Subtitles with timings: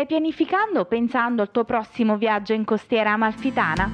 [0.00, 3.90] Stai pianificando pensando al tuo prossimo viaggio in costiera amalfitana?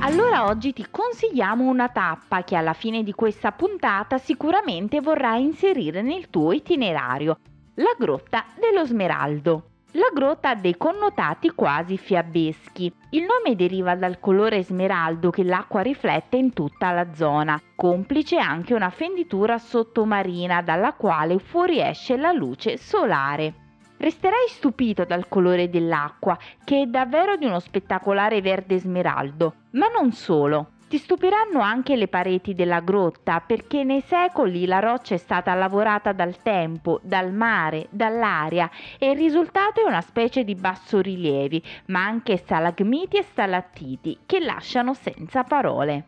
[0.00, 6.00] Allora oggi ti consigliamo una tappa che alla fine di questa puntata sicuramente vorrai inserire
[6.00, 7.36] nel tuo itinerario,
[7.74, 9.66] la grotta dello Smeraldo.
[9.90, 12.90] La grotta ha dei connotati quasi fiabeschi.
[13.10, 18.72] Il nome deriva dal colore smeraldo che l'acqua riflette in tutta la zona, complice anche
[18.72, 23.60] una fenditura sottomarina dalla quale fuoriesce la luce solare.
[24.02, 30.10] Resterai stupito dal colore dell'acqua, che è davvero di uno spettacolare verde smeraldo, ma non
[30.10, 30.70] solo.
[30.88, 36.10] Ti stupiranno anche le pareti della grotta perché nei secoli la roccia è stata lavorata
[36.10, 38.68] dal tempo, dal mare, dall'aria
[38.98, 44.94] e il risultato è una specie di bassorilievi, ma anche stalagmiti e stalattiti che lasciano
[44.94, 46.06] senza parole.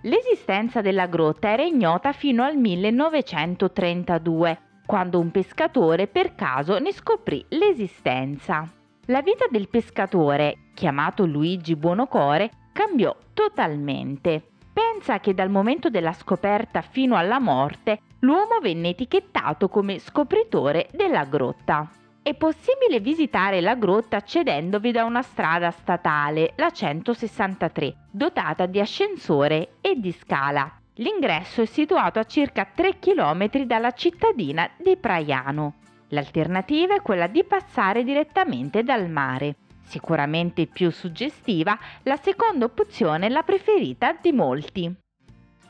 [0.00, 7.44] L'esistenza della grotta era ignota fino al 1932, quando un pescatore per caso ne scoprì
[7.48, 8.66] l'esistenza.
[9.06, 14.42] La vita del pescatore, chiamato Luigi Buonocore, cambiò totalmente.
[14.72, 21.24] Pensa che dal momento della scoperta fino alla morte l'uomo venne etichettato come scopritore della
[21.24, 21.88] grotta.
[22.22, 29.76] È possibile visitare la grotta accedendovi da una strada statale, la 163, dotata di ascensore
[29.80, 30.70] e di scala.
[30.98, 35.74] L'ingresso è situato a circa 3 km dalla cittadina di Praiano.
[36.08, 39.56] L'alternativa è quella di passare direttamente dal mare.
[39.84, 44.90] Sicuramente più suggestiva, la seconda opzione è la preferita di molti.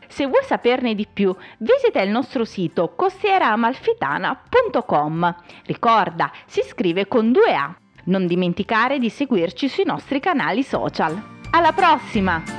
[0.07, 5.37] Se vuoi saperne di più, visita il nostro sito costieraamalfitana.com.
[5.65, 7.77] Ricorda, si scrive con due A.
[8.05, 11.21] Non dimenticare di seguirci sui nostri canali social.
[11.51, 12.56] Alla prossima!